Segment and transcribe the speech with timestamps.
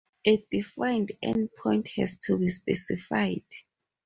[0.25, 3.43] A defined endpoint has to be specified.